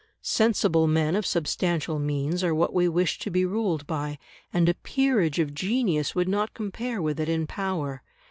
Sensible 0.23 0.87
men 0.87 1.15
of 1.15 1.27
substantial 1.27 1.99
means 1.99 2.43
are 2.43 2.55
what 2.55 2.73
we 2.73 2.89
wish 2.89 3.19
to 3.19 3.29
be 3.29 3.45
ruled 3.45 3.85
by, 3.85 4.17
and 4.51 4.67
a 4.67 4.73
peerage 4.73 5.37
of 5.37 5.53
genius 5.53 6.15
would 6.15 6.27
not 6.27 6.55
compare 6.55 6.99
with 6.99 7.19
it 7.19 7.29
in 7.29 7.45
power. 7.45 8.01